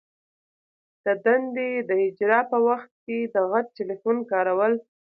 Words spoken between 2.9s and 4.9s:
کي د غټ ټلیفون کارول.